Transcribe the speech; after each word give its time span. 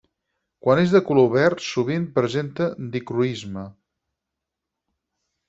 Quan 0.67 0.79
és 0.83 0.93
de 0.95 1.01
color 1.09 1.27
verd 1.35 1.61
sovint 1.65 2.07
presenta 2.15 2.71
dicroisme. 2.97 3.67